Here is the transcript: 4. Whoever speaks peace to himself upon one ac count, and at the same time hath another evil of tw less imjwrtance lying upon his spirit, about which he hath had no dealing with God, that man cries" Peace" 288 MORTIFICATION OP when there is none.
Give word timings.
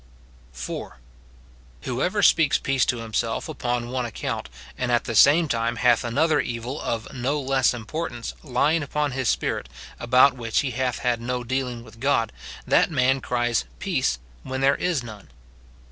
4. 0.51 0.97
Whoever 1.83 2.23
speaks 2.23 2.57
peace 2.57 2.85
to 2.87 2.97
himself 3.01 3.47
upon 3.47 3.89
one 3.91 4.03
ac 4.03 4.13
count, 4.15 4.49
and 4.75 4.91
at 4.91 5.03
the 5.03 5.13
same 5.13 5.47
time 5.47 5.75
hath 5.75 6.03
another 6.03 6.39
evil 6.39 6.81
of 6.81 7.07
tw 7.09 7.13
less 7.23 7.71
imjwrtance 7.71 8.33
lying 8.41 8.81
upon 8.81 9.11
his 9.11 9.29
spirit, 9.29 9.69
about 9.99 10.33
which 10.35 10.61
he 10.61 10.71
hath 10.71 10.97
had 10.97 11.21
no 11.21 11.43
dealing 11.43 11.83
with 11.83 11.99
God, 11.99 12.31
that 12.65 12.89
man 12.89 13.21
cries" 13.21 13.65
Peace" 13.77 14.15
288 14.41 14.43
MORTIFICATION 14.43 14.47
OP 14.47 14.51
when 14.51 14.61
there 14.61 14.75
is 14.75 15.03
none. 15.03 15.29